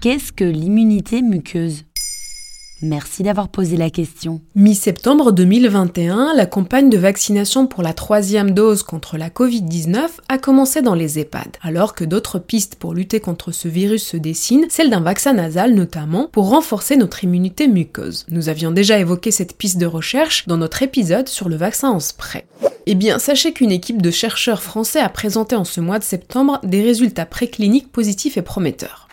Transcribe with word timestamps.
Qu'est-ce 0.00 0.32
que 0.32 0.44
l'immunité 0.44 1.20
muqueuse? 1.20 1.84
Merci 2.80 3.22
d'avoir 3.22 3.50
posé 3.50 3.76
la 3.76 3.90
question. 3.90 4.40
Mi-septembre 4.54 5.30
2021, 5.30 6.32
la 6.34 6.46
campagne 6.46 6.88
de 6.88 6.96
vaccination 6.96 7.66
pour 7.66 7.82
la 7.82 7.92
troisième 7.92 8.52
dose 8.52 8.82
contre 8.82 9.18
la 9.18 9.28
Covid-19 9.28 10.08
a 10.30 10.38
commencé 10.38 10.80
dans 10.80 10.94
les 10.94 11.18
EHPAD, 11.18 11.58
alors 11.60 11.94
que 11.94 12.04
d'autres 12.06 12.38
pistes 12.38 12.76
pour 12.76 12.94
lutter 12.94 13.20
contre 13.20 13.52
ce 13.52 13.68
virus 13.68 14.06
se 14.06 14.16
dessinent, 14.16 14.64
celle 14.70 14.88
d'un 14.88 15.02
vaccin 15.02 15.34
nasal 15.34 15.74
notamment, 15.74 16.30
pour 16.32 16.48
renforcer 16.48 16.96
notre 16.96 17.22
immunité 17.22 17.68
muqueuse. 17.68 18.24
Nous 18.30 18.48
avions 18.48 18.70
déjà 18.70 18.98
évoqué 18.98 19.30
cette 19.30 19.58
piste 19.58 19.76
de 19.76 19.84
recherche 19.84 20.46
dans 20.46 20.56
notre 20.56 20.82
épisode 20.82 21.28
sur 21.28 21.50
le 21.50 21.56
vaccin 21.56 21.90
en 21.90 22.00
spray. 22.00 22.46
Eh 22.86 22.94
bien, 22.94 23.18
sachez 23.18 23.52
qu'une 23.52 23.70
équipe 23.70 24.00
de 24.00 24.10
chercheurs 24.10 24.62
français 24.62 25.00
a 25.00 25.10
présenté 25.10 25.56
en 25.56 25.64
ce 25.64 25.82
mois 25.82 25.98
de 25.98 26.04
septembre 26.04 26.58
des 26.62 26.82
résultats 26.82 27.26
précliniques 27.26 27.92
positifs 27.92 28.38
et 28.38 28.42
prometteurs. 28.42 29.10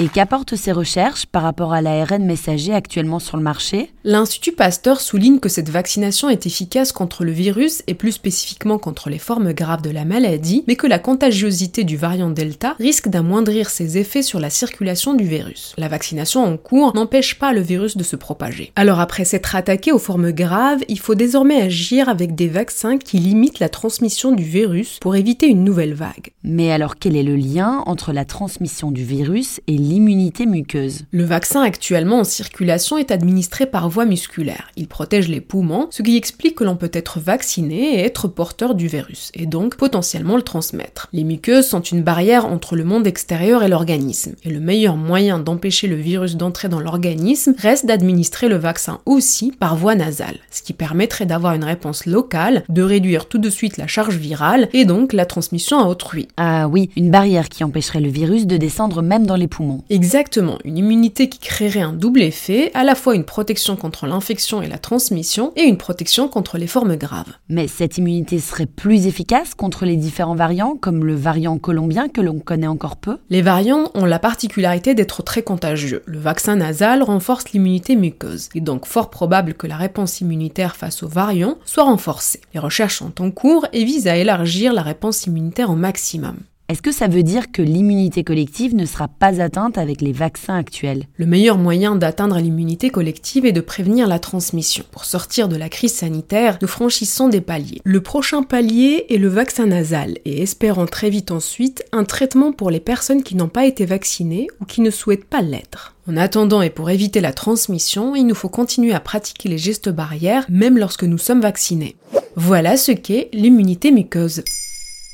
Et 0.00 0.08
qu'apportent 0.08 0.56
ces 0.56 0.72
recherches 0.72 1.26
par 1.26 1.42
rapport 1.42 1.74
à 1.74 1.82
l'ARN 1.82 2.24
messager 2.24 2.72
actuellement 2.72 3.18
sur 3.18 3.36
le 3.36 3.42
marché 3.42 3.92
L'Institut 4.02 4.52
Pasteur 4.52 4.98
souligne 4.98 5.40
que 5.40 5.50
cette 5.50 5.68
vaccination 5.68 6.30
est 6.30 6.46
efficace 6.46 6.90
contre 6.90 7.22
le 7.22 7.32
virus 7.32 7.82
et 7.86 7.92
plus 7.92 8.12
spécifiquement 8.12 8.78
contre 8.78 9.10
les 9.10 9.18
formes 9.18 9.52
graves 9.52 9.82
de 9.82 9.90
la 9.90 10.06
maladie, 10.06 10.64
mais 10.66 10.76
que 10.76 10.86
la 10.86 10.98
contagiosité 10.98 11.84
du 11.84 11.98
variant 11.98 12.30
Delta 12.30 12.76
risque 12.78 13.08
d'amoindrir 13.08 13.68
ses 13.68 13.98
effets 13.98 14.22
sur 14.22 14.40
la 14.40 14.48
circulation 14.48 15.12
du 15.12 15.24
virus. 15.24 15.74
La 15.76 15.88
vaccination 15.88 16.42
en 16.42 16.56
cours 16.56 16.94
n'empêche 16.94 17.38
pas 17.38 17.52
le 17.52 17.60
virus 17.60 17.98
de 17.98 18.02
se 18.02 18.16
propager. 18.16 18.72
Alors 18.76 19.00
après 19.00 19.26
s'être 19.26 19.54
attaqué 19.54 19.92
aux 19.92 19.98
formes 19.98 20.32
graves, 20.32 20.80
il 20.88 20.98
faut 20.98 21.14
désormais 21.14 21.60
agir 21.60 22.08
avec 22.08 22.34
des 22.34 22.48
vaccins 22.48 22.96
qui 22.96 23.18
limitent 23.18 23.58
la 23.58 23.68
transmission 23.68 24.32
du 24.32 24.44
virus 24.44 24.98
pour 24.98 25.14
éviter 25.14 25.46
une 25.46 25.62
nouvelle 25.62 25.92
vague. 25.92 26.30
Mais 26.42 26.72
alors 26.72 26.96
quel 26.98 27.16
est 27.16 27.22
le 27.22 27.36
lien 27.36 27.82
entre 27.84 28.14
la 28.14 28.24
transmission 28.24 28.90
du 28.90 29.04
virus 29.04 29.60
et 29.66 29.76
l'immunité 29.76 30.46
muqueuse? 30.46 31.02
Le 31.10 31.24
vaccin 31.24 31.60
actuellement 31.60 32.20
en 32.20 32.24
circulation 32.24 32.96
est 32.96 33.10
administré 33.10 33.66
par 33.66 33.90
voie 33.90 34.06
musculaire. 34.06 34.70
Il 34.76 34.88
protège 34.88 35.28
les 35.28 35.42
poumons, 35.42 35.88
ce 35.90 36.02
qui 36.02 36.16
explique 36.16 36.54
que 36.54 36.64
l'on 36.64 36.76
peut 36.76 36.90
être 36.94 37.20
vacciné 37.20 37.96
et 37.96 38.00
être 38.00 38.26
porteur 38.26 38.74
du 38.74 38.88
virus, 38.88 39.30
et 39.34 39.44
donc 39.44 39.76
potentiellement 39.76 40.36
le 40.36 40.42
transmettre. 40.42 41.08
Les 41.12 41.24
muqueuses 41.24 41.66
sont 41.66 41.82
une 41.82 42.02
barrière 42.02 42.46
entre 42.46 42.74
le 42.74 42.84
monde 42.84 43.06
extérieur 43.06 43.62
et 43.62 43.68
l'organisme, 43.68 44.34
et 44.42 44.50
le 44.50 44.60
meilleur 44.60 44.96
moyen 44.96 45.38
d'empêcher 45.38 45.88
le 45.88 45.96
virus 45.96 46.36
d'entrer 46.36 46.70
dans 46.70 46.80
l'organisme 46.80 47.54
reste 47.58 47.84
d'administrer 47.84 48.48
le 48.48 48.56
vaccin 48.56 49.00
aussi 49.04 49.52
par 49.52 49.76
voie 49.76 49.94
nasale, 49.94 50.38
ce 50.50 50.62
qui 50.62 50.72
permettrait 50.72 51.26
d'avoir 51.26 51.52
une 51.52 51.64
réponse 51.64 52.06
locale, 52.06 52.64
de 52.70 52.82
réduire 52.82 53.26
tout 53.26 53.38
de 53.38 53.50
suite 53.50 53.76
la 53.76 53.86
charge 53.86 54.16
virale 54.16 54.70
et 54.72 54.86
donc 54.86 55.12
la 55.12 55.26
transmission 55.26 55.78
à 55.78 55.84
autrui. 55.84 56.28
Ah 56.42 56.68
oui, 56.68 56.88
une 56.96 57.10
barrière 57.10 57.50
qui 57.50 57.64
empêcherait 57.64 58.00
le 58.00 58.08
virus 58.08 58.46
de 58.46 58.56
descendre 58.56 59.02
même 59.02 59.26
dans 59.26 59.36
les 59.36 59.46
poumons. 59.46 59.84
Exactement, 59.90 60.56
une 60.64 60.78
immunité 60.78 61.28
qui 61.28 61.38
créerait 61.38 61.82
un 61.82 61.92
double 61.92 62.22
effet, 62.22 62.70
à 62.72 62.82
la 62.82 62.94
fois 62.94 63.14
une 63.14 63.24
protection 63.24 63.76
contre 63.76 64.06
l'infection 64.06 64.62
et 64.62 64.66
la 64.66 64.78
transmission, 64.78 65.52
et 65.56 65.64
une 65.64 65.76
protection 65.76 66.28
contre 66.28 66.56
les 66.56 66.66
formes 66.66 66.96
graves. 66.96 67.34
Mais 67.50 67.68
cette 67.68 67.98
immunité 67.98 68.38
serait 68.38 68.64
plus 68.64 69.06
efficace 69.06 69.52
contre 69.52 69.84
les 69.84 69.96
différents 69.96 70.34
variants, 70.34 70.76
comme 70.80 71.04
le 71.04 71.14
variant 71.14 71.58
colombien 71.58 72.08
que 72.08 72.22
l'on 72.22 72.38
connaît 72.38 72.66
encore 72.66 72.96
peu? 72.96 73.18
Les 73.28 73.42
variants 73.42 73.90
ont 73.92 74.06
la 74.06 74.18
particularité 74.18 74.94
d'être 74.94 75.22
très 75.22 75.42
contagieux. 75.42 76.02
Le 76.06 76.18
vaccin 76.18 76.56
nasal 76.56 77.02
renforce 77.02 77.50
l'immunité 77.52 77.96
muqueuse. 77.96 78.48
Il 78.54 78.62
est 78.62 78.64
donc 78.64 78.86
fort 78.86 79.10
probable 79.10 79.52
que 79.52 79.66
la 79.66 79.76
réponse 79.76 80.22
immunitaire 80.22 80.76
face 80.76 81.02
aux 81.02 81.08
variants 81.08 81.58
soit 81.66 81.84
renforcée. 81.84 82.40
Les 82.54 82.60
recherches 82.60 82.96
sont 82.96 83.20
en 83.20 83.30
cours 83.30 83.66
et 83.74 83.84
visent 83.84 84.08
à 84.08 84.16
élargir 84.16 84.72
la 84.72 84.80
réponse 84.80 85.26
immunitaire 85.26 85.68
au 85.68 85.76
maximum. 85.76 86.29
Est-ce 86.70 86.82
que 86.82 86.92
ça 86.92 87.08
veut 87.08 87.24
dire 87.24 87.50
que 87.50 87.62
l'immunité 87.62 88.22
collective 88.22 88.76
ne 88.76 88.86
sera 88.86 89.08
pas 89.08 89.42
atteinte 89.42 89.76
avec 89.76 90.00
les 90.00 90.12
vaccins 90.12 90.54
actuels? 90.54 91.06
Le 91.16 91.26
meilleur 91.26 91.58
moyen 91.58 91.96
d'atteindre 91.96 92.38
l'immunité 92.38 92.90
collective 92.90 93.44
est 93.44 93.50
de 93.50 93.60
prévenir 93.60 94.06
la 94.06 94.20
transmission. 94.20 94.84
Pour 94.92 95.04
sortir 95.04 95.48
de 95.48 95.56
la 95.56 95.68
crise 95.68 95.94
sanitaire, 95.94 96.58
nous 96.62 96.68
franchissons 96.68 97.28
des 97.28 97.40
paliers. 97.40 97.80
Le 97.82 98.00
prochain 98.00 98.44
palier 98.44 99.06
est 99.10 99.18
le 99.18 99.26
vaccin 99.26 99.66
nasal 99.66 100.18
et 100.24 100.42
espérons 100.42 100.86
très 100.86 101.10
vite 101.10 101.32
ensuite 101.32 101.84
un 101.90 102.04
traitement 102.04 102.52
pour 102.52 102.70
les 102.70 102.78
personnes 102.78 103.24
qui 103.24 103.34
n'ont 103.34 103.48
pas 103.48 103.66
été 103.66 103.84
vaccinées 103.84 104.46
ou 104.60 104.64
qui 104.64 104.80
ne 104.80 104.90
souhaitent 104.90 105.24
pas 105.24 105.42
l'être. 105.42 105.96
En 106.08 106.16
attendant 106.16 106.62
et 106.62 106.70
pour 106.70 106.90
éviter 106.90 107.20
la 107.20 107.32
transmission, 107.32 108.14
il 108.14 108.28
nous 108.28 108.36
faut 108.36 108.48
continuer 108.48 108.92
à 108.92 109.00
pratiquer 109.00 109.48
les 109.48 109.58
gestes 109.58 109.88
barrières 109.88 110.46
même 110.48 110.78
lorsque 110.78 111.02
nous 111.02 111.18
sommes 111.18 111.40
vaccinés. 111.40 111.96
Voilà 112.36 112.76
ce 112.76 112.92
qu'est 112.92 113.28
l'immunité 113.32 113.90
muqueuse. 113.90 114.44